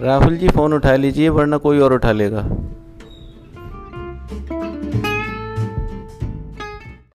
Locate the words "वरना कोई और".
1.28-1.92